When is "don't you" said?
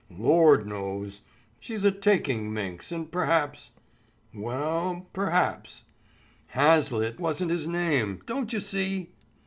8.25-8.61